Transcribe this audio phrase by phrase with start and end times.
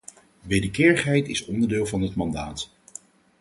[0.41, 2.69] Wederkerigheid is onderdeel van het mandaat.